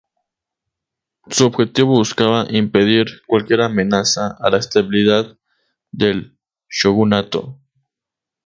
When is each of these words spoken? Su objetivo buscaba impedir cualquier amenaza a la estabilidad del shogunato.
Su 1.29 1.45
objetivo 1.45 1.89
buscaba 1.91 2.47
impedir 2.49 3.05
cualquier 3.27 3.61
amenaza 3.61 4.35
a 4.39 4.49
la 4.49 4.57
estabilidad 4.57 5.37
del 5.91 6.39
shogunato. 6.67 7.59